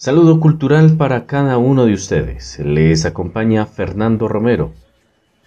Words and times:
Saludo 0.00 0.38
cultural 0.38 0.96
para 0.96 1.26
cada 1.26 1.58
uno 1.58 1.84
de 1.84 1.92
ustedes. 1.92 2.60
Les 2.60 3.04
acompaña 3.04 3.66
Fernando 3.66 4.28
Romero, 4.28 4.72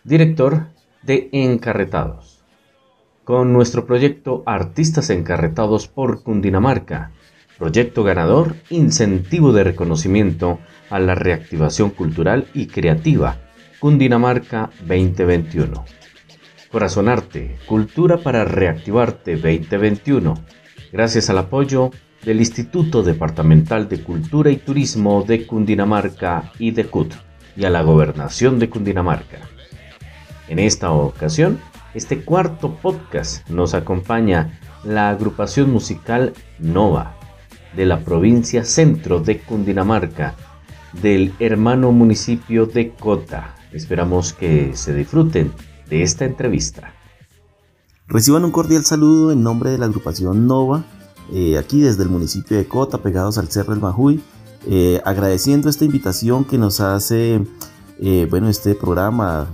director 0.04 0.66
de 1.04 1.30
Encarretados, 1.32 2.44
con 3.24 3.54
nuestro 3.54 3.86
proyecto 3.86 4.44
Artistas 4.46 5.10
Encarretados 5.10 5.88
por 5.88 6.22
Cundinamarca, 6.22 7.12
proyecto 7.58 8.04
ganador, 8.04 8.58
incentivo 8.70 9.54
de 9.54 9.64
reconocimiento 9.64 10.59
a 10.89 10.99
la 10.99 11.15
reactivación 11.15 11.89
cultural 11.89 12.47
y 12.54 12.68
creativa, 12.68 13.38
Cundinamarca 13.79 14.70
2021. 14.86 15.86
Corazonarte, 16.70 17.55
Cultura 17.68 18.18
para 18.18 18.43
Reactivarte 18.43 19.38
2021, 19.38 20.33
gracias 20.91 21.29
al 21.29 21.38
apoyo 21.38 21.91
del 22.26 22.40
Instituto 22.40 23.04
Departamental 23.04 23.90
de 23.90 24.04
Cultura 24.04 24.52
y 24.52 24.58
Turismo 24.58 25.24
de 25.24 25.48
Cundinamarca 25.48 26.52
y 26.60 26.71
de 26.71 26.86
CUT 26.86 27.14
y 27.56 27.66
a 27.66 27.70
la 27.70 27.82
Gobernación 27.82 28.60
de 28.60 28.70
Cundinamarca. 28.70 29.39
En 30.48 30.60
esta 30.60 30.92
ocasión, 30.92 31.60
este 31.93 32.22
cuarto 32.23 32.76
podcast 32.76 33.50
nos 33.50 33.73
acompaña 33.73 34.59
la 34.84 35.09
agrupación 35.09 35.72
musical 35.72 36.34
Nova 36.59 37.16
de 37.76 37.86
la 37.86 38.00
provincia 38.00 38.66
centro 38.66 39.20
de 39.20 39.40
Cundinamarca 39.40 40.36
del 41.02 41.34
hermano 41.40 41.92
municipio 41.92 42.66
de 42.66 42.92
Cota. 42.92 43.56
Esperamos 43.72 44.34
que 44.34 44.76
se 44.76 44.94
disfruten 44.94 45.52
de 45.90 46.03
esta 46.03 46.26
entrevista. 46.26 46.94
Reciban 48.08 48.44
un 48.44 48.52
cordial 48.52 48.84
saludo 48.84 49.31
en 49.31 49.42
nombre 49.42 49.72
de 49.72 49.78
la 49.78 49.86
agrupación 49.86 50.48
Nova 50.48 50.84
eh, 51.31 51.58
aquí 51.58 51.81
desde 51.81 52.03
el 52.03 52.09
municipio 52.09 52.58
de 52.58 52.67
Cota, 52.67 52.98
pegados 52.98 53.38
al 53.38 53.48
Cerro 53.50 53.73
del 53.73 53.81
Majuy, 53.81 54.22
eh, 54.67 55.02
agradeciendo 55.06 55.70
esta 55.70 55.86
invitación 55.86 56.44
que 56.44 56.58
nos 56.58 56.81
hace, 56.81 57.42
eh, 58.00 58.28
bueno, 58.30 58.50
este 58.50 58.76
programa, 58.76 59.48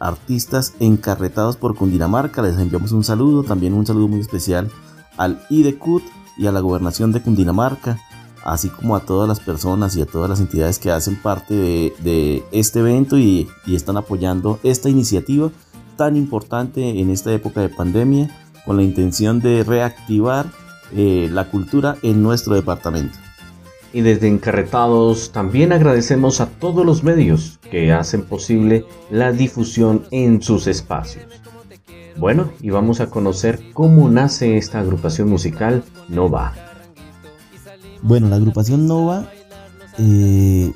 artistas 0.00 0.74
encarretados 0.80 1.56
por 1.56 1.76
Cundinamarca, 1.76 2.42
les 2.42 2.58
enviamos 2.58 2.90
un 2.90 3.04
saludo, 3.04 3.44
también 3.44 3.72
un 3.72 3.86
saludo 3.86 4.08
muy 4.08 4.20
especial 4.20 4.68
al 5.16 5.46
IDECUT 5.48 6.02
y 6.36 6.46
a 6.48 6.52
la 6.52 6.60
gobernación 6.60 7.12
de 7.12 7.22
Cundinamarca, 7.22 8.00
así 8.44 8.68
como 8.68 8.96
a 8.96 9.00
todas 9.00 9.28
las 9.28 9.38
personas 9.38 9.94
y 9.94 10.02
a 10.02 10.06
todas 10.06 10.28
las 10.28 10.40
entidades 10.40 10.80
que 10.80 10.90
hacen 10.90 11.22
parte 11.22 11.54
de, 11.54 12.44
este 12.50 12.80
evento 12.80 13.16
y, 13.16 13.48
y 13.64 13.76
están 13.76 13.96
apoyando 13.96 14.58
esta 14.64 14.88
iniciativa 14.88 15.52
tan 15.96 16.16
importante 16.16 17.00
en 17.00 17.10
esta 17.10 17.32
época 17.32 17.60
de 17.60 17.68
pandemia 17.68 18.36
con 18.66 18.76
la 18.76 18.82
intención 18.82 19.38
de 19.38 19.62
reactivar 19.62 20.46
eh, 20.94 21.28
la 21.30 21.48
cultura 21.48 21.96
en 22.02 22.22
nuestro 22.22 22.54
departamento. 22.54 23.18
Y 23.92 24.00
desde 24.00 24.28
Encarretados 24.28 25.32
también 25.32 25.72
agradecemos 25.72 26.40
a 26.40 26.46
todos 26.46 26.84
los 26.84 27.02
medios 27.04 27.58
que 27.70 27.92
hacen 27.92 28.22
posible 28.22 28.86
la 29.10 29.32
difusión 29.32 30.04
en 30.10 30.42
sus 30.42 30.66
espacios. 30.66 31.26
Bueno, 32.16 32.50
y 32.60 32.70
vamos 32.70 33.00
a 33.00 33.08
conocer 33.08 33.60
cómo 33.72 34.08
nace 34.08 34.56
esta 34.56 34.80
agrupación 34.80 35.28
musical 35.28 35.82
Nova. 36.08 36.54
Bueno, 38.02 38.28
la 38.28 38.36
agrupación 38.36 38.86
Nova 38.86 39.30
eh, 39.98 40.72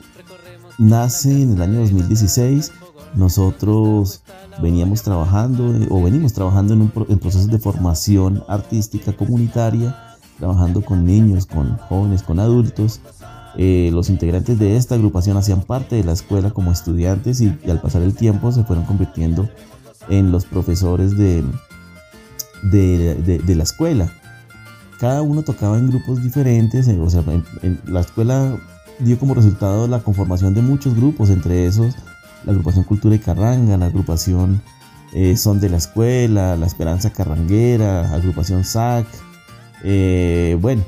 nace 0.78 1.42
en 1.42 1.54
el 1.54 1.62
año 1.62 1.80
2016. 1.80 2.72
Nosotros 3.14 4.22
veníamos 4.62 5.02
trabajando 5.02 5.74
eh, 5.74 5.88
o 5.90 6.02
venimos 6.02 6.32
trabajando 6.32 6.74
en, 6.74 6.82
un, 6.82 6.92
en 7.08 7.18
procesos 7.18 7.50
de 7.50 7.58
formación 7.58 8.44
artística 8.48 9.12
comunitaria 9.14 10.05
trabajando 10.38 10.82
con 10.82 11.04
niños, 11.04 11.46
con 11.46 11.76
jóvenes, 11.78 12.22
con 12.22 12.38
adultos. 12.38 13.00
Eh, 13.58 13.90
los 13.92 14.10
integrantes 14.10 14.58
de 14.58 14.76
esta 14.76 14.96
agrupación 14.96 15.36
hacían 15.36 15.62
parte 15.62 15.96
de 15.96 16.04
la 16.04 16.12
escuela 16.12 16.50
como 16.50 16.72
estudiantes 16.72 17.40
y, 17.40 17.58
al 17.68 17.80
pasar 17.80 18.02
el 18.02 18.14
tiempo 18.14 18.52
se 18.52 18.64
fueron 18.64 18.84
convirtiendo 18.84 19.48
en 20.08 20.30
los 20.30 20.44
profesores 20.44 21.16
de, 21.16 21.42
de, 22.62 23.54
la 23.54 23.62
escuela. 23.62 24.12
Cada 25.00 25.22
uno 25.22 25.42
tocaba 25.42 25.78
en 25.78 25.88
grupos 25.88 26.22
diferentes, 26.22 26.86
eh, 26.88 26.98
o 27.00 27.08
sea, 27.08 27.22
en, 27.62 27.80
la 27.86 28.00
escuela 28.00 28.58
dio 28.98 29.18
como 29.18 29.34
resultado 29.34 29.88
la 29.88 30.00
conformación 30.00 30.54
de 30.54 30.62
muchos 30.62 30.94
grupos, 30.94 31.30
entre 31.30 31.66
esos 31.66 31.94
la 32.46 32.52
agrupación 32.52 32.84
Cultura 32.84 33.14
y 33.14 33.18
Carranga, 33.18 33.76
la 33.76 33.86
agrupación 33.86 34.62
eh, 35.12 35.36
Son 35.36 35.60
de 35.60 35.68
la 35.68 35.76
Escuela, 35.76 36.56
la 36.56 36.66
Esperanza 36.66 37.10
Carranguera, 37.10 38.12
agrupación 38.14 38.64
SAC, 38.64 39.06
eh, 39.82 40.56
bueno, 40.60 40.82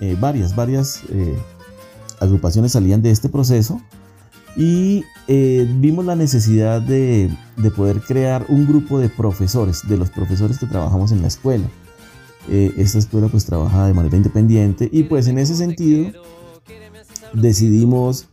eh, 0.00 0.16
varias, 0.18 0.54
varias 0.54 1.02
eh, 1.10 1.36
agrupaciones 2.20 2.72
salían 2.72 3.02
de 3.02 3.10
este 3.10 3.28
proceso 3.28 3.80
y 4.56 5.04
vimos 5.26 6.04
la 6.04 6.14
necesidad 6.14 6.80
de, 6.80 7.30
poder 7.74 8.00
crear 8.00 8.46
un 8.48 8.66
grupo 8.66 8.98
de 8.98 9.08
profesores, 9.08 9.82
de 9.88 9.96
los 9.96 10.10
profesores 10.10 10.58
que 10.58 10.66
trabajamos 10.66 11.12
en 11.12 11.22
la 11.22 11.28
escuela. 11.28 11.66
esta 12.48 12.98
escuela 12.98 13.28
pues 13.28 13.46
trabaja 13.46 13.86
de 13.86 13.94
manera 13.94 14.16
independiente 14.16 14.88
y 14.92 15.04
pues 15.04 15.26
en 15.26 15.38
ese 15.38 15.56
sentido 15.56 16.12
decidimos 17.32 18.28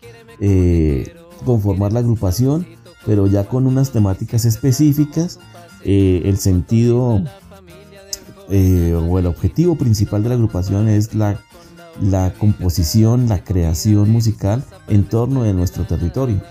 conformar 1.44 1.92
la 1.92 2.02
agrupación, 2.02 2.68
pero 3.06 3.26
ya 3.26 3.46
con 3.46 3.66
unas 3.66 3.92
temáticas 3.92 4.46
específicas. 4.46 5.40
el 5.84 6.38
sentido 6.38 7.24
eh, 8.52 8.94
o 8.94 9.18
el 9.18 9.28
objetivo 9.28 9.76
principal 9.76 10.24
de 10.24 10.30
la 10.30 10.36
agrupación 10.36 10.90
es 10.90 11.16
la, 11.16 11.40
la 12.02 12.34
composición, 12.34 13.30
la 13.30 13.44
creación 13.44 14.10
musical 14.10 14.64
en 14.90 15.06
torno 15.06 15.44
de 15.44 15.54
nuestro 15.54 15.86
territorio. 15.86 16.42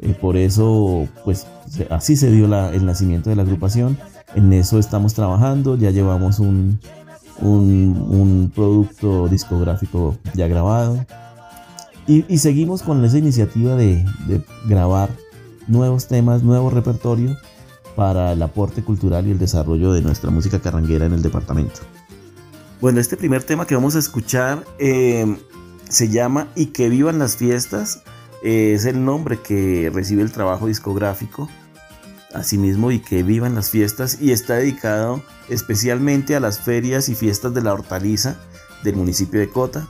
Eh, 0.00 0.16
por 0.20 0.36
eso, 0.36 1.06
pues 1.24 1.46
así 1.90 2.16
se 2.16 2.32
dio 2.32 2.46
el 2.46 2.84
nacimiento 2.84 3.30
de 3.30 3.36
la 3.36 3.42
agrupación. 3.42 3.96
En 4.34 4.52
eso 4.52 4.80
estamos 4.80 5.14
trabajando, 5.14 5.76
ya 5.76 5.92
llevamos 5.92 6.40
un, 6.40 6.80
un, 7.40 8.50
producto 8.52 9.28
discográfico 9.28 10.16
ya 10.34 10.48
grabado. 10.48 11.06
Y, 12.08 12.36
seguimos 12.38 12.82
con 12.82 13.02
esa 13.04 13.16
iniciativa 13.16 13.76
de, 13.76 14.04
de 14.26 14.42
grabar 14.66 15.08
nuevos 15.68 16.08
temas, 16.08 16.42
nuevo 16.42 16.68
repertorio 16.68 17.36
para 17.96 18.32
el 18.32 18.42
aporte 18.42 18.82
cultural 18.82 19.26
y 19.26 19.30
el 19.30 19.38
desarrollo 19.38 19.92
de 19.92 20.02
nuestra 20.02 20.30
música 20.30 20.60
carranguera 20.60 21.06
en 21.06 21.12
el 21.12 21.22
departamento. 21.22 21.80
Bueno, 22.80 23.00
este 23.00 23.16
primer 23.16 23.42
tema 23.42 23.66
que 23.66 23.74
vamos 23.74 23.96
a 23.96 23.98
escuchar 23.98 24.64
eh, 24.78 25.38
se 25.88 26.08
llama 26.08 26.48
Y 26.54 26.66
que 26.66 26.88
vivan 26.88 27.18
las 27.18 27.36
fiestas. 27.36 28.02
Eh, 28.42 28.74
es 28.74 28.84
el 28.84 29.04
nombre 29.04 29.40
que 29.40 29.90
recibe 29.94 30.22
el 30.22 30.32
trabajo 30.32 30.66
discográfico. 30.66 31.48
Asimismo, 32.34 32.90
y 32.90 32.98
que 32.98 33.22
vivan 33.22 33.54
las 33.54 33.70
fiestas. 33.70 34.20
Y 34.20 34.32
está 34.32 34.54
dedicado 34.54 35.22
especialmente 35.48 36.34
a 36.34 36.40
las 36.40 36.58
ferias 36.58 37.08
y 37.08 37.14
fiestas 37.14 37.54
de 37.54 37.62
la 37.62 37.72
hortaliza 37.72 38.36
del 38.82 38.96
municipio 38.96 39.40
de 39.40 39.48
Cota. 39.48 39.86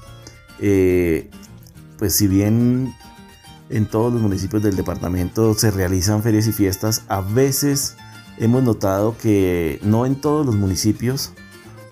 Eh, 0.60 1.30
pues 1.98 2.14
si 2.14 2.28
bien 2.28 2.94
en 3.74 3.86
todos 3.86 4.12
los 4.12 4.22
municipios 4.22 4.62
del 4.62 4.76
departamento 4.76 5.52
se 5.54 5.72
realizan 5.72 6.22
ferias 6.22 6.46
y 6.46 6.52
fiestas. 6.52 7.02
A 7.08 7.20
veces 7.20 7.96
hemos 8.38 8.62
notado 8.62 9.16
que 9.18 9.80
no 9.82 10.06
en 10.06 10.14
todos 10.14 10.46
los 10.46 10.54
municipios 10.54 11.32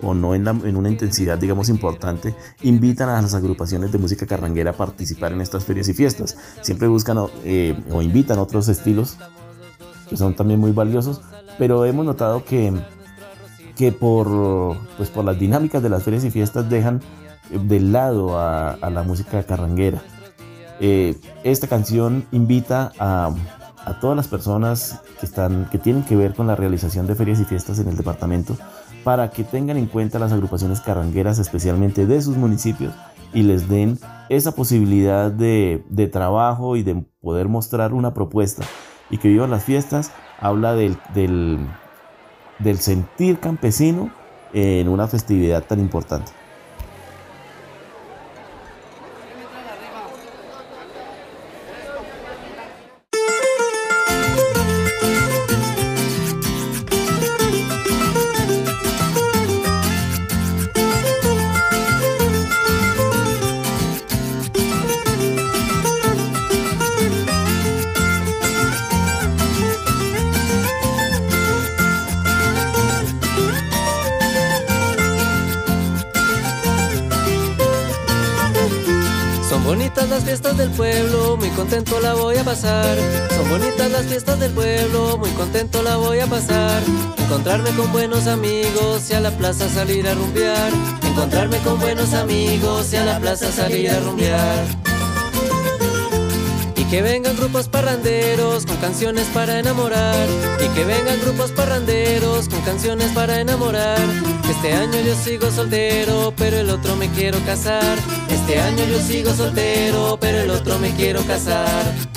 o 0.01 0.15
no 0.15 0.35
en, 0.35 0.47
una 0.77 0.89
intensidad, 0.89 1.39
digamos, 1.39 1.69
importante, 1.69 2.37
invitan 2.63 3.09
a 3.09 3.21
las 3.21 3.35
agrupaciones 3.35 3.91
de 3.91 3.99
música 3.99 4.27
carranguera 4.27 4.71
a 4.71 4.75
participar 4.75 5.33
en 5.33 5.41
estas 5.41 5.65
ferias 5.65 5.89
y 5.89 5.95
fiestas. 5.95 6.37
Siempre 6.61 6.87
buscan 6.87 7.19
eh, 7.45 7.77
o 7.91 8.01
invitan 8.01 8.39
otros 8.39 8.69
estilos 8.69 9.17
que 10.09 10.17
son 10.17 10.35
también 10.35 10.61
muy 10.61 10.71
valiosos, 10.71 11.21
pero 11.59 11.85
hemos 11.85 12.07
notado 12.07 12.45
que, 12.45 12.73
que 13.77 13.91
por, 13.91 14.77
pues 14.97 15.11
por 15.11 15.25
las 15.25 15.39
dinámicas 15.39 15.83
de 15.83 15.89
las 15.89 16.05
ferias 16.05 16.25
y 16.25 16.31
fiestas 16.31 16.71
dejan 16.71 17.01
de 17.51 17.81
lado 17.81 18.39
a 18.39 18.91
la 18.91 19.03
música 19.03 19.43
carranguera. 19.43 20.01
Eh, 20.85 21.15
esta 21.45 21.69
canción 21.69 22.27
invita 22.33 22.91
a, 22.99 23.33
todas 24.01 24.17
las 24.17 24.27
personas 24.27 25.01
que, 25.21 25.27
están, 25.27 25.69
que 25.71 25.79
tienen 25.79 26.03
que 26.03 26.17
ver 26.17 26.35
con 26.35 26.49
la 26.49 26.57
realización 26.57 27.07
de 27.07 27.15
ferias 27.15 27.39
y 27.39 27.45
fiestas 27.45 27.79
en 27.79 27.87
el 27.87 27.97
departamento 27.97 28.57
para 29.05 29.31
que 29.31 29.45
tengan 29.45 29.77
en 29.77 29.87
cuenta 29.87 30.19
las 30.19 30.33
agrupaciones 30.33 30.81
carrangueras, 30.81 31.39
especialmente 31.39 32.05
de 32.07 32.21
sus 32.21 32.37
municipios, 32.37 32.93
y 33.33 33.45
les 33.45 33.69
den 33.69 33.97
esa 34.29 34.57
posibilidad 34.57 35.31
de, 35.31 36.11
trabajo 36.13 36.75
y 36.75 36.83
de 36.83 37.05
poder 37.21 37.47
mostrar 37.47 37.93
una 37.93 38.13
propuesta. 38.13 38.65
Y 39.09 39.19
que 39.19 39.29
vivan 39.29 39.53
las 39.53 39.63
fiestas 39.63 40.11
habla 40.41 40.75
del, 40.75 40.99
del 42.59 42.79
sentir 42.79 43.39
campesino 43.39 44.11
en 44.53 44.89
una 44.89 45.07
festividad 45.07 45.63
tan 45.63 45.79
importante. 45.79 46.33
Las 80.13 80.25
fiestas 80.25 80.59
del 80.59 80.71
pueblo, 80.73 81.39
muy 81.39 81.49
contento 81.51 81.99
la 81.99 82.13
voy 82.13 82.37
a 82.37 82.45
pasar. 82.45 82.99
Son 83.35 83.49
bonitas 83.49 83.91
las 83.91 84.05
fiestas 84.05 84.39
del 84.39 84.53
pueblo, 84.53 85.17
muy 85.17 85.31
contento 85.31 85.83
la 85.83 85.97
voy 85.97 86.19
a 86.19 86.27
pasar. 86.27 86.83
Encontrarme 87.17 87.71
con 87.71 87.91
buenos 87.93 88.27
amigos 88.27 89.11
y 89.11 89.15
a 89.15 89.21
la 89.21 89.31
plaza 89.31 89.71
salir 89.71 90.07
a 90.07 90.13
rumbear. 90.13 90.71
Encontrarme 91.03 91.57
con 91.59 91.81
buenos 91.81 92.13
amigos 92.13 92.93
y 92.93 92.97
a 92.97 93.07
la 93.07 93.19
plaza 93.21 93.51
salir 93.51 93.91
a 93.91 94.01
rumbear. 94.01 94.92
Que 96.93 97.01
vengan 97.01 97.35
grupos 97.39 97.69
parranderos 97.69 98.67
con 98.67 98.77
canciones 98.77 99.27
para 99.33 99.59
enamorar. 99.59 100.29
Y 100.63 100.69
que 100.75 100.85
vengan 100.85 101.19
grupos 101.23 101.51
parranderos 101.51 102.51
con 102.51 102.61
canciones 102.61 103.11
para 103.13 103.41
enamorar. 103.41 103.99
Este 104.51 104.75
año 104.75 105.01
yo 105.01 105.15
sigo 105.15 105.51
soltero, 105.51 106.35
pero 106.37 106.59
el 106.59 106.69
otro 106.69 106.95
me 106.97 107.09
quiero 107.09 107.39
casar. 107.47 107.97
Este 108.29 108.61
año 108.61 108.85
yo 108.85 109.01
sigo 109.01 109.33
soltero, 109.33 110.19
pero 110.21 110.43
el 110.43 110.51
otro 110.51 110.79
me 110.81 110.91
quiero 110.91 111.23
casar. 111.23 112.12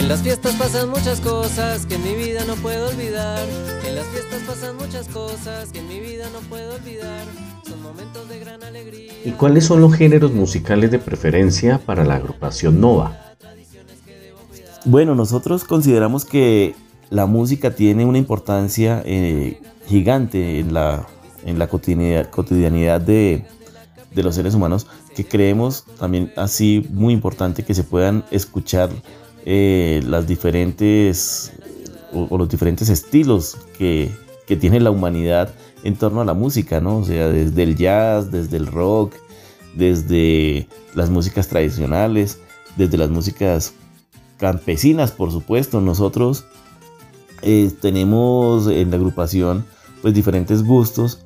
Las 0.00 0.22
fiestas 0.22 0.54
pasan 0.54 0.88
muchas 0.88 1.20
cosas 1.20 1.84
que 1.86 1.96
en 1.96 2.02
mi 2.02 2.14
vida 2.14 2.44
no 2.46 2.54
puedo 2.56 2.88
olvidar. 2.88 3.46
En 3.86 3.94
las 3.94 4.06
fiestas 4.06 4.40
pasan 4.46 4.76
muchas 4.76 5.06
cosas 5.08 5.70
que 5.70 5.80
en 5.80 5.88
mi 5.88 6.00
vida 6.00 6.26
no 6.32 6.40
puedo 6.48 6.74
olvidar. 6.74 7.24
Son 7.66 7.82
momentos 7.82 8.28
de 8.28 8.38
gran 8.38 8.62
alegría. 8.62 9.12
¿Y 9.24 9.32
cuáles 9.32 9.66
son 9.66 9.80
los 9.80 9.94
géneros 9.94 10.32
musicales 10.32 10.90
de 10.90 10.98
preferencia 10.98 11.78
para 11.78 12.04
la 12.04 12.16
agrupación 12.16 12.80
Nova? 12.80 13.34
Bueno, 14.84 15.14
nosotros 15.14 15.64
consideramos 15.64 16.24
que 16.24 16.74
la 17.10 17.26
música 17.26 17.74
tiene 17.74 18.04
una 18.04 18.18
importancia 18.18 19.02
eh, 19.04 19.60
gigante 19.86 20.58
en 20.58 20.72
la, 20.72 21.06
en 21.44 21.58
la 21.58 21.68
cotidianidad, 21.68 22.30
cotidianidad 22.30 23.00
de, 23.00 23.44
de 24.10 24.22
los 24.22 24.34
seres 24.34 24.54
humanos 24.54 24.86
que 25.14 25.26
creemos 25.26 25.84
también 25.98 26.32
así 26.36 26.86
muy 26.90 27.12
importante 27.12 27.64
que 27.64 27.74
se 27.74 27.84
puedan 27.84 28.24
escuchar 28.30 28.90
eh, 29.44 30.02
las 30.06 30.26
diferentes 30.26 31.52
o, 32.12 32.38
los 32.38 32.48
diferentes 32.48 32.88
estilos 32.88 33.56
que, 33.76 34.10
que, 34.46 34.56
tiene 34.56 34.80
la 34.80 34.90
humanidad 34.90 35.52
en 35.82 35.96
torno 35.96 36.20
a 36.20 36.24
la 36.24 36.34
música, 36.34 36.80
¿no? 36.80 36.98
O 36.98 37.04
sea, 37.04 37.28
desde 37.28 37.62
el 37.62 37.76
jazz, 37.76 38.30
desde 38.30 38.56
el 38.56 38.66
rock, 38.66 39.14
desde 39.74 40.68
las 40.94 41.10
músicas 41.10 41.48
tradicionales, 41.48 42.38
desde 42.76 42.98
las 42.98 43.10
músicas 43.10 43.74
campesinas, 44.36 45.10
por 45.10 45.32
supuesto. 45.32 45.80
Nosotros 45.80 46.44
eh, 47.42 47.70
tenemos 47.80 48.68
en 48.68 48.90
la 48.90 48.96
agrupación 48.96 49.64
pues 50.02 50.14
diferentes 50.14 50.62
gustos 50.62 51.20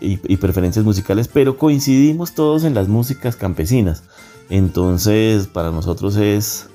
y, 0.00 0.18
y, 0.32 0.36
preferencias 0.36 0.84
musicales, 0.84 1.28
pero 1.28 1.56
coincidimos 1.56 2.34
todos 2.34 2.64
en 2.64 2.74
las 2.74 2.88
músicas 2.88 3.36
campesinas. 3.36 4.02
Entonces, 4.50 5.46
para 5.46 5.70
nosotros 5.70 6.16
es 6.16 6.68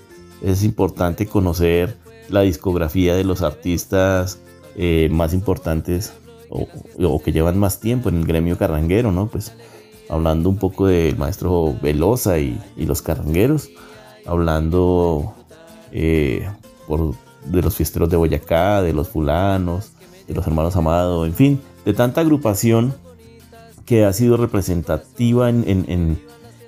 es 0.43 0.63
importante 0.63 1.25
conocer 1.25 1.97
la 2.29 2.41
discografía 2.41 3.15
de 3.15 3.23
los 3.23 3.41
artistas 3.41 4.39
eh, 4.75 5.07
más 5.11 5.33
importantes 5.33 6.13
o, 6.49 7.19
que 7.23 7.31
llevan 7.31 7.57
más 7.57 7.79
tiempo 7.79 8.09
en 8.09 8.17
el 8.17 8.25
gremio 8.25 8.57
carranguero, 8.57 9.11
¿no? 9.11 9.27
Pues 9.27 9.53
hablando 10.09 10.49
un 10.49 10.57
poco 10.57 10.85
del 10.85 11.17
maestro 11.17 11.75
Velosa 11.81 12.37
y, 12.37 12.59
los 12.77 13.01
carrangueros, 13.01 13.69
hablando 14.25 15.33
eh, 15.91 16.47
de 17.45 17.61
los 17.61 17.75
fiesteros 17.75 18.09
de 18.09 18.17
Boyacá, 18.17 18.83
de 18.83 18.93
los 18.93 19.09
fulanos, 19.09 19.93
de 20.27 20.35
los 20.35 20.45
hermanos 20.45 20.75
Amado, 20.75 21.25
en 21.25 21.33
fin, 21.33 21.61
de 21.85 21.93
tanta 21.93 22.21
agrupación 22.21 22.93
que 23.85 24.05
ha 24.05 24.13
sido 24.13 24.37
representativa 24.37 25.49
en 25.49 26.17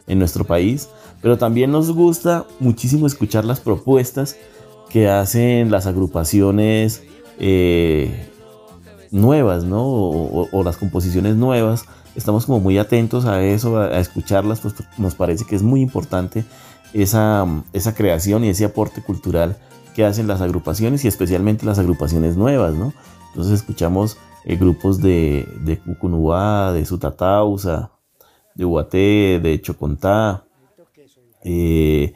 nuestro 0.08 0.46
país 0.46 0.90
pero 1.26 1.40
también 1.40 1.72
nos 1.72 1.92
gusta 1.92 2.46
muchísimo 2.60 3.08
escuchar 3.08 3.46
las 3.46 3.60
propuestas 3.60 4.38
que 4.92 5.10
hacen 5.10 5.72
las 5.72 5.88
agrupaciones 5.88 7.02
eh, 7.40 8.30
nuevas, 9.10 9.64
¿no? 9.64 9.84
O, 9.88 10.64
las 10.64 10.78
composiciones 10.78 11.36
nuevas. 11.36 11.86
Estamos 12.14 12.46
como 12.46 12.60
muy 12.60 12.78
atentos 12.78 13.26
a 13.26 13.44
eso, 13.44 13.80
a, 13.80 13.98
escucharlas, 13.98 14.60
pues 14.60 14.76
nos 15.00 15.16
parece 15.16 15.46
que 15.46 15.56
es 15.56 15.64
muy 15.64 15.82
importante 15.82 16.46
esa, 16.94 17.48
esa 17.74 17.96
creación 17.96 18.44
y 18.44 18.50
ese 18.50 18.66
aporte 18.66 19.02
cultural 19.02 19.58
que 19.96 20.06
hacen 20.06 20.28
las 20.28 20.42
agrupaciones 20.42 21.06
y 21.06 21.08
especialmente 21.08 21.66
las 21.66 21.80
agrupaciones 21.80 22.38
nuevas, 22.38 22.76
¿no? 22.76 22.94
Entonces 23.30 23.54
escuchamos 23.54 24.18
eh, 24.44 24.58
grupos 24.58 25.02
de, 25.02 25.50
de 25.62 25.80
Cucunubá, 25.80 26.72
de 26.72 26.86
Sutatausa, 26.86 27.90
de 28.54 28.64
Huaté, 28.64 29.40
de 29.42 29.60
Chocontá, 29.60 30.45
eh, 31.46 32.14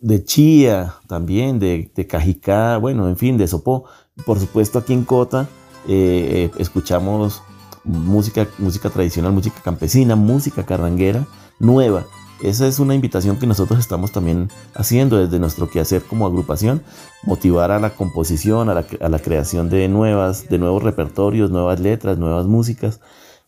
de 0.00 0.24
Chía 0.24 0.94
también, 1.08 1.58
de, 1.58 1.90
de, 1.94 2.06
Cajicá, 2.06 2.78
bueno, 2.78 3.08
en 3.08 3.16
fin, 3.16 3.36
de 3.36 3.46
Sopó. 3.48 3.84
Por 4.24 4.38
supuesto, 4.38 4.78
aquí 4.78 4.92
en 4.92 5.04
Cota 5.04 5.48
eh, 5.88 6.48
eh, 6.48 6.50
escuchamos 6.58 7.42
música, 7.84 8.46
música 8.58 8.88
tradicional, 8.88 9.32
música 9.32 9.60
campesina, 9.62 10.14
música 10.14 10.64
carranguera 10.64 11.26
nueva. 11.58 12.06
Esa 12.40 12.66
es 12.66 12.78
una 12.78 12.94
invitación 12.94 13.38
que 13.38 13.46
nosotros 13.46 13.78
estamos 13.80 14.12
también 14.12 14.48
haciendo 14.74 15.18
desde 15.18 15.38
nuestro 15.38 15.68
quehacer 15.68 16.02
como 16.02 16.24
agrupación, 16.24 16.82
motivar 17.24 17.70
a 17.70 17.80
la 17.80 17.90
composición, 17.90 18.70
a 18.70 18.74
la, 19.08 19.18
creación 19.18 19.68
de 19.68 19.88
nuevas, 19.88 20.48
de 20.48 20.58
nuevos 20.58 20.82
repertorios, 20.82 21.50
nuevas 21.50 21.80
letras, 21.80 22.16
nuevas 22.16 22.46
músicas 22.46 23.00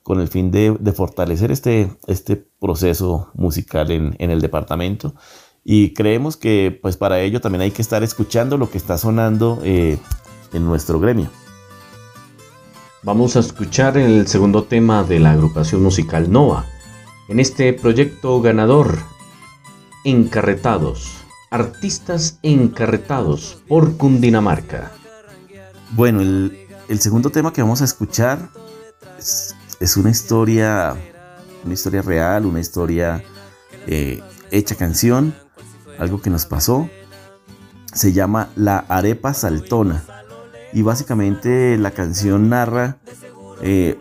con 0.02 0.20
el 0.20 0.28
fin 0.28 0.50
de, 0.50 0.76
fortalecer 0.94 1.50
este, 1.50 1.90
este 2.06 2.36
proceso 2.36 3.30
musical 3.34 3.90
en, 3.90 4.14
el 4.18 4.40
departamento. 4.40 5.14
Y 5.64 5.94
creemos 5.94 6.36
que 6.36 6.76
pues 6.82 6.96
para 6.96 7.20
ello 7.20 7.40
también 7.40 7.62
hay 7.62 7.70
que 7.70 7.82
estar 7.82 8.02
escuchando 8.02 8.58
lo 8.58 8.68
que 8.68 8.78
está 8.78 8.98
sonando 8.98 9.60
eh, 9.62 9.98
en 10.52 10.64
nuestro 10.64 10.98
gremio. 10.98 11.30
Vamos 13.04 13.36
a 13.36 13.40
escuchar 13.40 13.96
el 13.96 14.26
segundo 14.26 14.64
tema 14.64 15.02
de 15.04 15.20
la 15.20 15.32
agrupación 15.32 15.82
musical 15.82 16.30
Nova. 16.30 16.66
En 17.28 17.40
este 17.40 17.72
proyecto 17.72 18.40
ganador, 18.40 18.98
Encarretados, 20.04 21.12
artistas 21.50 22.40
encarretados 22.42 23.62
por 23.68 23.96
Cundinamarca. 23.96 24.90
Bueno, 25.92 26.20
el, 26.20 26.66
el 26.88 26.98
segundo 26.98 27.30
tema 27.30 27.52
que 27.52 27.62
vamos 27.62 27.82
a 27.82 27.84
escuchar 27.84 28.48
es 29.16 29.54
es 29.82 29.96
una 29.96 30.10
historia, 30.10 30.94
una 31.64 31.74
historia 31.74 32.02
real, 32.02 32.46
una 32.46 32.60
historia 32.60 33.24
eh, 33.88 34.22
hecha 34.52 34.76
canción, 34.76 35.34
algo 35.98 36.22
que 36.22 36.30
nos 36.30 36.46
pasó. 36.46 36.88
Se 37.92 38.12
llama 38.12 38.50
La 38.54 38.78
Arepa 38.88 39.34
Saltona. 39.34 40.04
Y 40.72 40.82
básicamente 40.82 41.76
la 41.78 41.90
canción 41.90 42.48
narra 42.48 42.98
eh, 43.60 43.98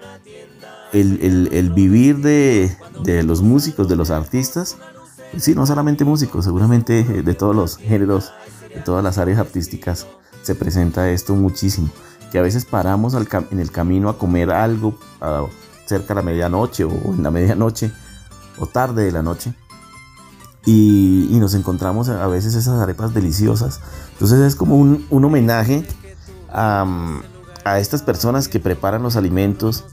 el, 0.93 1.71
vivir 1.73 2.19
de, 2.19 2.77
los 3.23 3.41
músicos, 3.41 3.89
de 3.89 3.95
los 3.95 4.11
artistas. 4.11 4.77
Sí, 5.37 5.55
no 5.55 5.65
solamente 5.65 6.05
músicos, 6.05 6.45
seguramente 6.45 7.03
de 7.03 7.33
todos 7.33 7.55
los 7.55 7.77
géneros, 7.77 8.31
de 8.73 8.81
todas 8.81 9.03
las 9.03 9.17
áreas 9.17 9.39
artísticas 9.39 10.05
se 10.43 10.53
presenta 10.53 11.09
esto 11.09 11.33
muchísimo. 11.33 11.89
Que 12.31 12.37
a 12.37 12.43
veces 12.43 12.65
paramos 12.65 13.15
en 13.15 13.59
el 13.59 13.71
camino 13.71 14.09
a 14.09 14.17
comer 14.17 14.51
algo, 14.51 14.95
a 15.19 15.47
cerca 15.91 16.13
de 16.13 16.15
la 16.15 16.21
medianoche 16.21 16.83
o 16.83 16.91
en 17.13 17.21
la 17.21 17.31
medianoche 17.31 17.91
o 18.57 18.65
tarde 18.65 19.03
de 19.03 19.11
la 19.11 19.21
noche. 19.21 19.53
Y, 20.65 21.37
nos 21.39 21.55
encontramos 21.55 22.07
a 22.09 22.27
veces 22.27 22.53
esas 22.55 22.79
arepas 22.79 23.13
deliciosas. 23.13 23.81
Entonces 24.13 24.39
es 24.41 24.55
como 24.55 24.77
un, 24.77 25.05
homenaje 25.09 25.85
a, 26.49 26.85
estas 27.77 28.03
personas 28.03 28.47
que 28.47 28.59
preparan 28.59 29.01
los 29.03 29.15
alimentos, 29.15 29.85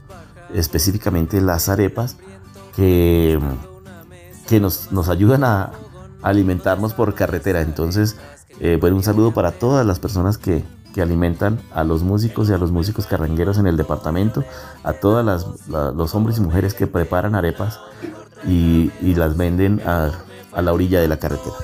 específicamente 0.53 1.41
las 1.41 1.69
arepas, 1.69 2.17
que, 2.75 3.39
que 4.47 4.59
nos, 4.59 4.91
nos 4.91 5.09
ayudan 5.09 5.43
a, 5.43 5.71
alimentarnos 6.21 6.93
por 6.93 7.15
carretera. 7.15 7.61
Entonces, 7.61 8.17
eh, 8.59 8.77
bueno, 8.79 8.97
un 8.97 9.03
saludo 9.03 9.33
para 9.33 9.51
todas 9.51 9.85
las 9.85 9.99
personas 9.99 10.37
que, 10.37 10.63
que 10.99 11.03
alimentan 11.03 11.61
a 11.73 11.85
los 11.85 12.03
músicos 12.03 12.49
y 12.49 12.53
a 12.53 12.57
los 12.57 12.73
músicos 12.73 13.07
carrangueros 13.07 13.57
en 13.57 13.67
el 13.67 13.77
departamento, 13.77 14.43
a 14.83 14.91
todos 14.91 15.47
los 15.69 16.13
hombres 16.13 16.39
y 16.39 16.41
mujeres 16.41 16.73
que 16.73 16.87
preparan 16.87 17.35
arepas 17.35 17.79
y, 18.45 18.91
las 19.15 19.37
venden 19.37 19.79
a, 19.85 20.11
a, 20.51 20.61
la 20.61 20.73
orilla 20.73 20.99
de 20.99 21.07
la 21.07 21.15
carretera. 21.15 21.55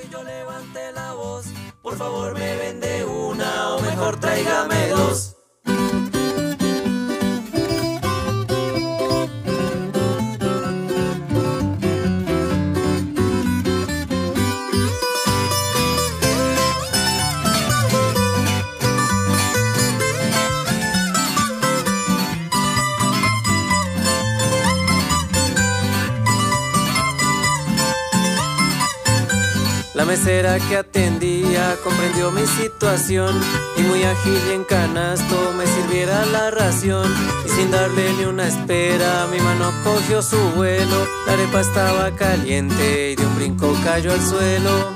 La 29.96 30.04
mesera 30.04 30.60
que 30.60 30.75
atendía 30.75 31.78
comprendió 31.82 32.30
mi 32.30 32.46
situación 32.46 33.34
y 33.78 33.82
muy 33.84 34.04
ágil 34.04 34.38
y 34.50 34.54
en 34.56 34.66
canasto 34.66 35.54
me 35.58 35.66
sirviera 35.66 36.25
la 36.25 36.52
ración. 36.52 37.10
Y 37.46 37.50
sin 37.50 37.72
darle 37.72 38.12
ni 38.18 38.25
una 38.25 38.46
espera, 38.46 39.25
mi 39.32 39.40
mano 39.40 39.72
cogió 39.86 40.22
su 40.22 40.38
vuelo. 40.58 41.08
La 41.25 41.34
arepa 41.34 41.62
estaba 41.62 42.12
caliente 42.12 43.12
y 43.12 43.16
de 43.16 43.25
un 43.25 43.36
brinco 43.38 43.74
cayó 43.86 44.12
al 44.12 44.22
suelo. 44.22 44.92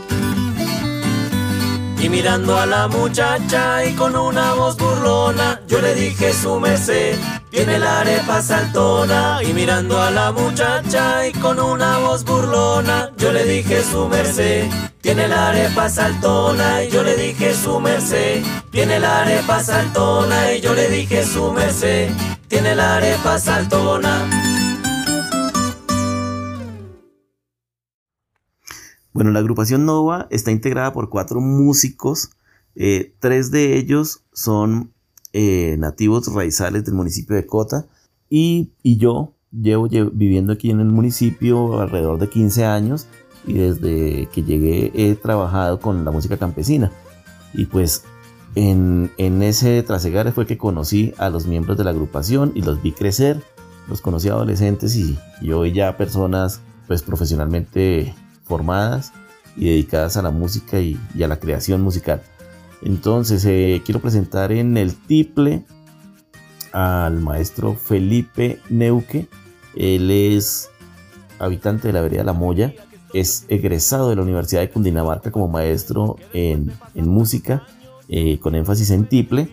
Y 2.01 2.09
mirando 2.09 2.57
a 2.57 2.65
la 2.65 2.89
muchacha 2.89 3.85
y 3.85 3.93
con 3.93 4.17
una 4.17 4.53
voz 4.53 4.75
burlona, 4.75 5.61
yo 5.67 5.79
le 5.79 5.95
dije 5.95 6.33
su 6.33 6.59
merced, 6.59 7.17
tiene 7.49 7.79
la 7.79 8.01
arepa 8.01 8.41
saltona. 8.41 9.39
Y 9.43 9.53
mirando 9.53 9.99
a 9.99 10.11
la 10.11 10.31
muchacha 10.31 11.27
y 11.27 11.31
con 11.33 11.59
una 11.59 11.99
voz 11.99 12.23
burlona, 12.23 13.11
yo 13.17 13.31
le 13.31 13.45
dije 13.45 13.83
su 13.83 14.07
merced, 14.07 14.69
tiene 15.01 15.27
la 15.27 15.49
arepa 15.49 15.89
saltona. 15.89 16.83
Y 16.83 16.89
yo 16.89 17.03
le 17.03 17.15
dije 17.15 17.53
su 17.53 17.79
merced, 17.79 18.43
tiene 18.71 18.99
la 18.99 19.21
arepa 19.21 19.63
saltona. 19.63 20.53
Y 20.53 20.61
yo 20.61 20.73
le 20.73 20.89
dije 20.89 21.23
su 21.25 21.51
merced, 21.51 22.11
tiene 22.47 22.75
la 22.75 22.97
arepa 22.97 23.39
saltona. 23.39 24.29
Bueno, 29.11 29.31
la 29.31 29.39
agrupación 29.39 29.85
Nova 29.85 30.27
está 30.29 30.51
integrada 30.51 30.93
por 30.93 31.09
cuatro 31.09 31.41
músicos. 31.41 32.31
Eh, 32.75 33.15
tres 33.19 33.51
de 33.51 33.75
ellos 33.75 34.23
son 34.31 34.93
eh, 35.33 35.75
nativos 35.77 36.33
raizales 36.33 36.85
del 36.85 36.95
municipio 36.95 37.35
de 37.35 37.45
Cota. 37.45 37.87
Y, 38.29 38.71
yo 38.83 39.33
llevo, 39.51 39.87
viviendo 40.11 40.53
aquí 40.53 40.71
en 40.71 40.79
el 40.79 40.87
municipio 40.87 41.79
alrededor 41.79 42.19
de 42.19 42.29
15 42.29 42.65
años 42.65 43.07
y 43.45 43.53
desde 43.53 44.27
que 44.27 44.43
llegué 44.43 44.91
he 44.93 45.15
trabajado 45.15 45.79
con 45.79 46.05
la 46.05 46.11
música 46.11 46.37
campesina. 46.37 46.91
Y 47.53 47.65
pues 47.65 48.03
en, 48.55 49.11
ese 49.17 49.81
trasegar 49.83 50.31
fue 50.31 50.45
que 50.45 50.57
conocí 50.57 51.13
a 51.17 51.29
los 51.29 51.47
miembros 51.47 51.77
de 51.77 51.83
la 51.83 51.91
agrupación 51.91 52.51
y 52.55 52.61
los 52.61 52.81
vi 52.81 52.91
crecer, 52.91 53.41
los 53.87 54.01
conocí 54.01 54.29
adolescentes 54.29 54.95
y, 54.95 55.17
y 55.41 55.51
hoy 55.51 55.73
ya 55.73 55.97
personas 55.97 56.61
pues 56.87 57.01
profesionalmente 57.01 58.13
formadas 58.43 59.13
y 59.55 59.65
dedicadas 59.65 60.17
a 60.17 60.21
la 60.21 60.31
música 60.31 60.79
y 60.79 60.97
a 61.23 61.27
la 61.27 61.39
creación 61.39 61.81
musical. 61.81 62.21
Entonces, 62.81 63.43
eh, 63.45 63.81
quiero 63.85 63.99
presentar 63.99 64.51
en 64.51 64.77
el 64.77 64.95
tiple 64.95 65.65
al 66.71 67.19
maestro 67.19 67.75
Felipe 67.75 68.59
Neuque. 68.69 69.27
Él 69.75 70.11
es 70.11 70.69
habitante 71.39 71.87
de 71.87 71.93
la 71.93 72.01
vereda 72.01 72.23
La 72.23 72.33
Moya, 72.33 72.73
es 73.13 73.45
egresado 73.47 74.09
de 74.09 74.15
la 74.15 74.21
Universidad 74.21 74.61
de 74.61 74.69
Cundinamarca 74.69 75.31
como 75.31 75.47
maestro 75.47 76.17
en, 76.33 76.71
música, 76.95 77.63
eh, 78.07 78.39
con 78.39 78.55
énfasis 78.55 78.91
en 78.91 79.05
tiple. 79.05 79.49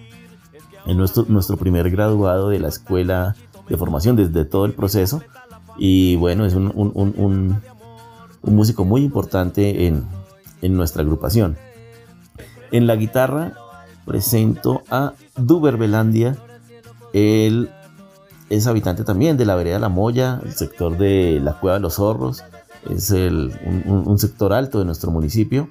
Es 0.87 0.95
nuestro, 0.95 1.25
nuestro 1.29 1.57
primer 1.57 1.91
graduado 1.91 2.51
de 2.51 2.61
la 2.61 2.69
escuela 2.69 3.35
de 3.69 3.77
formación 3.77 4.17
desde 4.17 4.45
todo 4.45 4.67
el 4.67 4.73
proceso. 4.73 5.23
Y 5.79 6.17
bueno, 6.17 6.47
es 6.47 6.55
un, 6.55 7.61
músico 8.43 8.85
muy 8.85 9.03
importante 9.03 9.87
en, 9.87 10.05
en 10.63 10.77
nuestra 10.77 11.03
agrupación. 11.03 11.57
En 12.73 12.87
la 12.87 12.97
guitarra 12.97 13.55
presento 14.07 14.83
a 14.91 15.13
Duber 15.37 15.77
Belandia. 15.77 16.37
Él 17.13 17.71
es 18.49 18.67
habitante 18.67 19.05
también 19.05 19.37
de 19.37 19.45
la 19.45 19.57
vereda 19.57 19.79
La 19.79 19.89
Moya, 19.89 20.41
el 20.45 20.55
sector 20.55 20.97
de 20.97 21.41
la 21.43 21.59
Cueva 21.59 21.77
de 21.77 21.83
los 21.83 21.95
Zorros. 21.97 22.43
Es 22.89 23.11
un, 23.11 24.19
sector 24.19 24.53
alto 24.53 24.79
de 24.79 24.85
nuestro 24.85 25.11
municipio. 25.11 25.69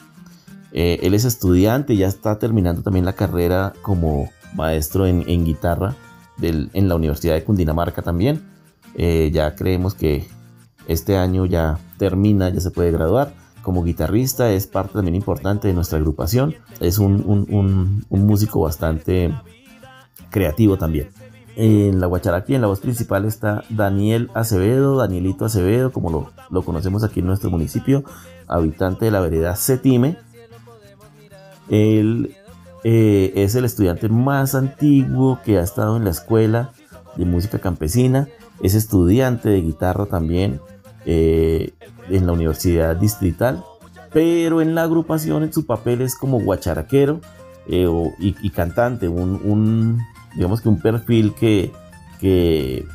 Eh, 0.73 0.99
él 1.03 1.13
es 1.13 1.23
estudiante, 1.23 1.95
ya 1.95 2.07
está 2.07 2.37
terminando 2.37 2.81
también 2.81 3.05
la 3.05 3.13
carrera 3.13 3.73
como 3.81 4.29
maestro 4.53 5.07
en, 5.07 5.45
guitarra 5.45 5.95
en 6.41 6.89
la 6.89 6.95
Universidad 6.95 7.35
de 7.35 7.43
Cundinamarca 7.45 8.01
también. 8.01 8.43
Eh, 8.95 9.31
ya 9.33 9.55
creemos 9.55 9.95
que 9.95 10.27
este 10.87 11.17
año 11.17 11.45
ya 11.45 11.79
termina, 11.97 12.49
ya 12.49 12.59
se 12.59 12.71
puede 12.71 12.91
graduar 12.91 13.44
como 13.65 13.83
guitarrista, 13.83 14.51
es 14.51 14.67
parte 14.67 14.93
también 14.93 15.15
importante 15.15 15.67
de 15.67 15.73
nuestra 15.73 15.97
agrupación. 15.97 16.53
Es 16.79 16.99
un, 16.99 18.05
músico 18.09 18.61
bastante 18.61 19.33
creativo 20.29 20.77
también. 20.77 21.09
En 21.55 21.99
la 21.99 22.05
guacharaquí, 22.05 22.53
en 22.53 22.61
la 22.61 22.67
voz 22.67 22.79
principal, 22.79 23.25
está 23.25 23.63
Daniel 23.69 24.29
Acevedo, 24.35 24.97
Danielito 24.97 25.45
Acevedo, 25.45 25.91
como 25.91 26.11
lo, 26.11 26.31
lo 26.51 26.61
conocemos 26.61 27.03
aquí 27.03 27.21
en 27.21 27.25
nuestro 27.25 27.49
municipio, 27.49 28.03
habitante 28.47 29.05
de 29.05 29.11
la 29.11 29.19
vereda 29.19 29.55
Setime. 29.55 30.17
Él 31.67 32.35
eh, 32.83 33.33
es 33.35 33.55
el 33.55 33.65
estudiante 33.65 34.09
más 34.09 34.53
antiguo 34.53 35.39
que 35.43 35.57
ha 35.57 35.63
estado 35.63 35.97
en 35.97 36.03
la 36.03 36.11
escuela 36.11 36.69
de 37.15 37.25
música 37.25 37.57
campesina. 37.57 38.27
Es 38.61 38.75
estudiante 38.75 39.49
de 39.49 39.61
guitarra 39.61 40.05
también. 40.05 40.61
Eh, 41.05 41.73
en 42.09 42.25
la 42.25 42.33
Universidad 42.33 42.95
Distrital, 42.95 43.63
pero 44.11 44.61
en 44.61 44.75
la 44.75 44.83
agrupación 44.83 45.43
en 45.43 45.53
su 45.53 45.65
papel 45.65 46.01
es 46.01 46.15
como 46.15 46.39
guacharaquero 46.39 47.19
eh, 47.67 47.87
y, 48.19 48.49
cantante, 48.51 49.07
un, 49.07 49.99
digamos 50.35 50.61
que 50.61 50.69
un 50.69 50.79
perfil 50.79 51.33
que, 51.33 51.71
que 52.19 52.85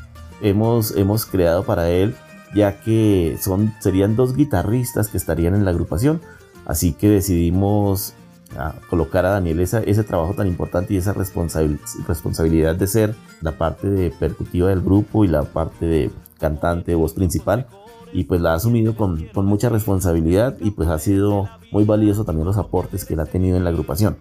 hemos, 0.42 0.96
hemos 0.96 1.26
creado 1.26 1.64
para 1.64 1.90
él, 1.90 2.14
ya 2.54 2.80
que 2.80 3.36
son, 3.40 3.74
serían 3.80 4.16
dos 4.16 4.34
guitarristas 4.34 5.08
que 5.08 5.16
estarían 5.16 5.54
en 5.54 5.64
la 5.64 5.72
agrupación, 5.72 6.20
así 6.66 6.92
que 6.92 7.08
decidimos 7.08 8.14
ah, 8.56 8.74
colocar 8.88 9.26
a 9.26 9.30
Daniel 9.30 9.60
ese 9.60 10.04
trabajo 10.04 10.34
tan 10.34 10.46
importante 10.46 10.94
y 10.94 10.96
esa 10.96 11.12
responsabilidad 11.12 12.76
de 12.76 12.86
ser 12.86 13.14
la 13.40 13.52
parte 13.52 13.88
de 13.88 14.10
percutiva 14.10 14.68
del 14.68 14.80
grupo 14.80 15.24
y 15.24 15.28
la 15.28 15.42
parte 15.42 15.86
de 15.86 16.10
cantante, 16.38 16.94
voz 16.94 17.12
principal 17.12 17.66
y 18.12 18.24
pues 18.24 18.40
la 18.40 18.52
ha 18.52 18.54
asumido 18.54 18.94
con, 18.96 19.28
mucha 19.34 19.68
responsabilidad 19.68 20.56
y 20.60 20.70
pues 20.72 20.88
ha 20.88 20.98
sido 20.98 21.48
muy 21.72 21.84
valioso 21.84 22.24
también 22.24 22.46
los 22.46 22.56
aportes 22.56 23.04
que 23.04 23.14
él 23.14 23.20
ha 23.20 23.26
tenido 23.26 23.56
en 23.56 23.64
la 23.64 23.70
agrupación. 23.70 24.18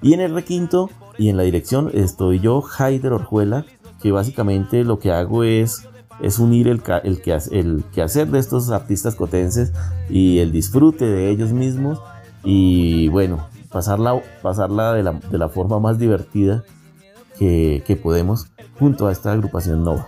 Y 0.00 0.14
en 0.14 0.20
el 0.20 0.34
requinto 0.34 0.90
y 1.18 1.28
en 1.28 1.36
la 1.36 1.42
dirección 1.42 1.90
estoy 1.92 2.38
yo, 2.38 2.62
Haider 2.78 3.12
Orjuela, 3.12 3.64
que 4.00 4.12
básicamente 4.12 4.84
lo 4.84 5.00
que 5.00 5.10
hago 5.10 5.42
es, 5.42 5.88
es 6.20 6.38
unir 6.38 6.68
el, 6.68 6.82
el, 7.02 7.20
que, 7.20 7.36
el 7.50 7.84
quehacer 7.92 8.28
de 8.28 8.38
estos 8.38 8.70
artistas 8.70 9.16
cotenses 9.16 9.72
y 10.08 10.38
el 10.38 10.52
disfrute 10.52 11.04
de 11.04 11.30
ellos 11.30 11.52
mismos 11.52 12.00
y 12.44 13.08
bueno, 13.08 13.48
pasarla, 13.70 14.22
pasarla 14.40 14.92
de, 14.92 15.02
la, 15.02 15.48
forma 15.48 15.80
más 15.80 15.98
divertida 15.98 16.64
que, 17.38 17.82
que 17.86 17.96
podemos 17.96 18.46
junto 18.78 19.08
a 19.08 19.12
esta 19.12 19.32
agrupación 19.32 19.82
Nova. 19.82 20.06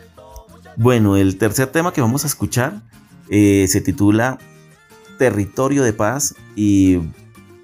Bueno, 0.83 1.19
el 1.19 1.37
tercer 1.37 1.67
tema 1.67 1.93
que 1.93 2.01
vamos 2.01 2.25
a 2.25 2.27
escuchar 2.27 2.81
eh, 3.29 3.67
se 3.69 3.83
titula 3.83 4.39
Territorio 5.19 5.83
de 5.83 5.93
Paz 5.93 6.35
y 6.57 7.01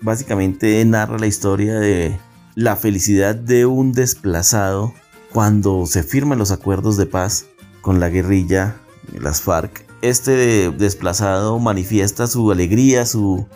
básicamente 0.02 0.84
narra 0.84 1.18
la 1.18 1.26
historia 1.26 1.80
de 1.80 2.20
la 2.56 2.76
felicidad 2.76 3.34
de 3.34 3.64
un 3.64 3.92
desplazado 3.92 4.92
cuando 5.32 5.86
se 5.86 6.02
firman 6.02 6.36
los 6.36 6.50
acuerdos 6.50 6.98
de 6.98 7.06
paz 7.06 7.46
con 7.80 8.00
la 8.00 8.10
guerrilla, 8.10 8.76
las 9.18 9.40
FARC. 9.40 9.86
Este 10.02 10.70
desplazado 10.72 11.58
manifiesta 11.58 12.26
su 12.26 12.52
alegría, 12.52 13.06
su, 13.06 13.46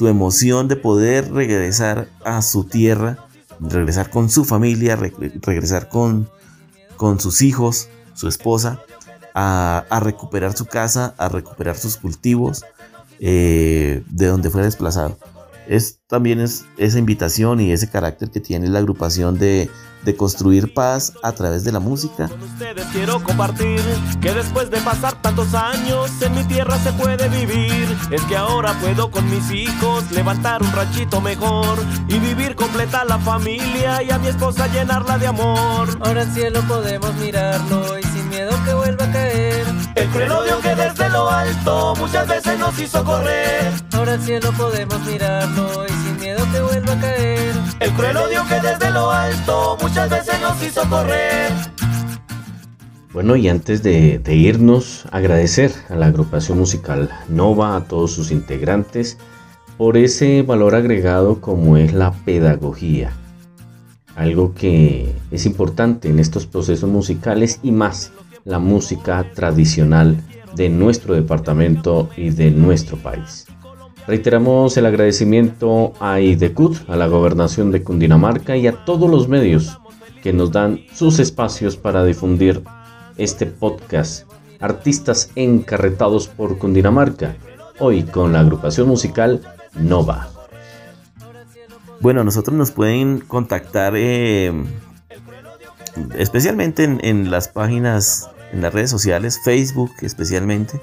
emoción 0.00 0.68
de 0.68 0.76
poder 0.76 1.32
regresar 1.32 2.08
a 2.24 2.40
su 2.40 2.62
tierra, 2.62 3.26
regresar 3.58 4.10
con 4.10 4.30
su 4.30 4.44
familia, 4.44 4.94
regresar 4.94 5.88
con, 5.88 6.30
con 6.96 7.18
sus 7.18 7.42
hijos, 7.42 7.88
su 8.14 8.28
esposa 8.28 8.80
a, 9.40 10.00
recuperar 10.00 10.52
su 10.56 10.66
casa, 10.66 11.14
a 11.16 11.28
recuperar 11.28 11.76
sus 11.76 11.96
cultivos 11.96 12.64
eh, 13.20 14.02
de 14.10 14.26
donde 14.26 14.50
fue 14.50 14.62
desplazado. 14.62 15.16
Es, 15.68 16.00
también 16.08 16.40
es 16.40 16.64
esa 16.76 16.98
invitación 16.98 17.60
y 17.60 17.72
ese 17.72 17.88
carácter 17.88 18.30
que 18.30 18.40
tiene 18.40 18.68
la 18.68 18.78
agrupación 18.78 19.38
de, 19.38 19.70
de 20.04 20.16
construir 20.16 20.72
paz 20.72 21.12
a 21.22 21.32
través 21.32 21.62
de 21.64 21.72
la 21.72 21.78
música. 21.78 22.28
Con 22.28 22.42
ustedes 22.42 22.86
quiero 22.86 23.22
compartir 23.22 23.80
que 24.20 24.32
después 24.32 24.70
de 24.70 24.80
pasar 24.80 25.20
tantos 25.20 25.54
años 25.54 26.10
en 26.22 26.34
mi 26.34 26.44
tierra 26.44 26.78
se 26.78 26.92
puede 26.92 27.28
vivir. 27.28 27.96
Es 28.10 28.22
que 28.22 28.36
ahora 28.36 28.72
puedo 28.80 29.10
con 29.10 29.28
mis 29.28 29.50
hijos 29.50 30.10
levantar 30.10 30.62
un 30.62 30.72
ranchito 30.72 31.20
mejor 31.20 31.78
y 32.08 32.18
vivir 32.18 32.56
completa 32.56 33.04
la 33.04 33.18
familia 33.18 34.02
y 34.02 34.10
a 34.10 34.18
mi 34.18 34.28
esposa 34.28 34.66
llenarla 34.68 35.18
de 35.18 35.26
amor. 35.26 35.88
Ahora 36.00 36.22
el 36.22 36.32
cielo 36.32 36.62
podemos 36.66 37.14
mirarlo 37.16 37.98
y 37.98 38.07
miedo 38.38 38.64
que 38.64 38.74
vuelva 38.74 39.04
a 39.04 39.10
caer. 39.10 39.66
El 39.96 40.08
cruel 40.10 40.30
odio 40.30 40.60
que 40.60 40.74
desde 40.76 41.08
lo 41.10 41.28
alto 41.28 41.94
muchas 41.98 42.28
veces 42.28 42.58
nos 42.58 42.78
hizo 42.78 43.04
correr. 43.04 43.72
Ahora 43.92 44.14
el 44.14 44.20
cielo 44.20 44.52
podemos 44.56 45.04
mirarlo 45.06 45.84
y 45.86 45.88
sin 45.88 46.20
miedo 46.20 46.46
que 46.52 46.60
vuelva 46.60 46.92
a 46.92 47.00
caer. 47.00 47.52
El 47.80 47.90
cruel 47.94 48.16
odio 48.16 48.44
que 48.48 48.60
desde 48.60 48.90
lo 48.92 49.10
alto 49.10 49.76
muchas 49.82 50.08
veces 50.08 50.40
nos 50.40 50.62
hizo 50.62 50.88
correr. 50.88 51.50
Bueno, 53.12 53.34
y 53.34 53.48
antes 53.48 53.82
de, 53.82 54.22
irnos, 54.28 55.06
agradecer 55.10 55.72
a 55.88 55.96
la 55.96 56.06
agrupación 56.06 56.58
musical 56.58 57.10
Nova, 57.28 57.74
a 57.74 57.84
todos 57.84 58.12
sus 58.12 58.30
integrantes, 58.30 59.18
por 59.76 59.96
ese 59.96 60.42
valor 60.42 60.76
agregado 60.76 61.40
como 61.40 61.76
es 61.76 61.92
la 61.92 62.12
pedagogía. 62.12 63.10
Algo 64.14 64.54
que 64.54 65.12
es 65.32 65.44
importante 65.46 66.08
en 66.08 66.20
estos 66.20 66.46
procesos 66.46 66.88
musicales 66.88 67.58
y 67.62 67.72
más 67.72 68.12
la 68.48 68.58
música 68.58 69.24
tradicional 69.34 70.16
de 70.56 70.70
nuestro 70.70 71.14
departamento 71.14 72.08
y 72.16 72.30
de 72.30 72.50
nuestro 72.50 72.96
país. 72.96 73.46
Reiteramos 74.06 74.76
el 74.78 74.86
agradecimiento 74.86 75.92
a 76.00 76.18
IDECUT, 76.18 76.88
a 76.88 76.96
la 76.96 77.06
gobernación 77.06 77.70
de 77.70 77.82
Cundinamarca 77.82 78.56
y 78.56 78.66
a 78.66 78.84
todos 78.86 79.10
los 79.10 79.28
medios 79.28 79.78
que 80.22 80.32
nos 80.32 80.50
dan 80.50 80.80
sus 80.94 81.18
espacios 81.18 81.76
para 81.76 82.04
difundir 82.04 82.64
este 83.18 83.44
podcast 83.46 84.26
Artistas 84.60 85.30
encarretados 85.36 86.26
por 86.26 86.58
Cundinamarca, 86.58 87.36
hoy 87.78 88.02
con 88.02 88.32
la 88.32 88.40
agrupación 88.40 88.88
musical 88.88 89.40
Nova. 89.74 90.30
Bueno, 92.00 92.24
nosotros 92.24 92.56
nos 92.56 92.72
pueden 92.72 93.20
contactar 93.20 93.92
eh, 93.96 94.52
especialmente 96.16 96.84
en, 96.84 97.30
las 97.30 97.48
páginas, 97.48 98.30
en 98.52 98.62
las 98.62 98.72
redes 98.72 98.90
sociales, 98.90 99.40
Facebook 99.42 99.92
especialmente, 100.02 100.80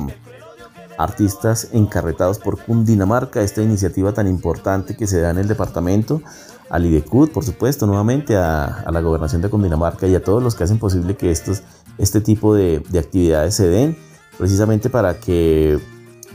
artistas 0.97 1.69
encarretados 1.73 2.38
por 2.38 2.64
Cundinamarca, 2.64 3.43
esta 3.43 3.63
iniciativa 3.63 4.15
tan 4.15 4.26
importante 4.26 4.97
que 4.97 5.06
se 5.06 5.21
da 5.21 5.30
en 5.30 5.39
el 5.39 5.49
departamento, 5.49 6.23
al 6.69 6.87
IDECUD, 6.87 7.31
por 7.31 7.45
supuesto, 7.45 7.87
nuevamente 7.87 8.37
a, 8.37 8.85
la 8.91 9.00
gobernación 9.00 9.43
de 9.43 9.49
Cundinamarca 9.49 10.07
y 10.07 10.15
a 10.15 10.23
todos 10.23 10.43
los 10.43 10.55
que 10.55 10.65
hacen 10.65 10.79
posible 10.79 11.17
que 11.17 11.31
estos, 11.31 11.63
este 11.99 12.21
tipo 12.21 12.55
de, 12.55 12.83
actividades 12.99 13.55
se 13.55 13.69
den, 13.69 13.97
precisamente 14.39 14.91
para 14.91 15.19
que 15.21 15.79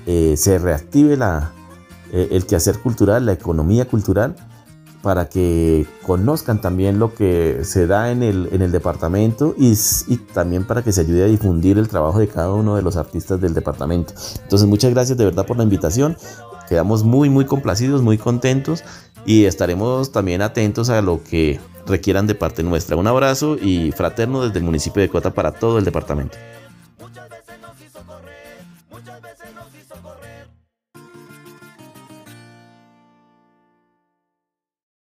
eh, 0.06 0.36
se 0.38 0.58
reactive 0.58 1.18
la, 1.18 1.52
eh, 2.12 2.30
el 2.32 2.46
quehacer 2.46 2.80
cultural, 2.80 3.26
la 3.26 3.34
economía 3.34 3.88
cultural 3.88 4.36
para 5.02 5.30
que 5.30 5.88
conozcan 6.06 6.62
también 6.62 7.00
lo 7.00 7.14
que 7.14 7.62
se 7.64 7.88
da 7.88 8.12
en 8.12 8.22
el, 8.22 8.50
en 8.52 8.62
el 8.62 8.72
departamento 8.72 9.56
y, 9.58 9.74
y, 10.08 10.18
también 10.18 10.66
para 10.66 10.84
que 10.84 10.92
se 10.92 11.02
ayude 11.02 11.24
a 11.24 11.28
difundir 11.28 11.78
el 11.78 11.88
trabajo 11.88 12.20
de 12.20 12.28
cada 12.28 12.54
uno 12.54 12.76
de 12.76 12.82
los 12.82 12.98
artistas 12.98 13.42
del 13.42 13.54
departamento. 13.54 14.14
Entonces 14.44 14.68
muchas 14.68 14.92
gracias 14.92 15.18
de 15.18 15.26
verdad 15.26 15.46
por 15.46 15.58
la 15.58 15.64
invitación. 15.64 16.18
Quedamos 16.70 17.04
muy 17.04 17.30
muy 17.30 17.46
complacidos, 17.46 18.02
muy 18.02 18.18
contentos 18.18 18.84
y 19.26 19.46
estaremos 19.46 20.12
también 20.12 20.42
atentos 20.42 20.90
a 20.90 21.02
lo 21.02 21.24
que 21.24 21.60
requieran 21.86 22.28
de 22.28 22.36
parte 22.36 22.64
nuestra. 22.64 22.96
Un 22.96 23.08
abrazo 23.08 23.58
y 23.62 23.92
fraterno 23.92 24.46
desde 24.46 24.60
el 24.60 24.66
municipio 24.66 25.02
de 25.02 25.10
Cota 25.10 25.34
para 25.34 25.52
todo 25.52 25.78
el 25.80 25.86
departamento. 25.86 26.38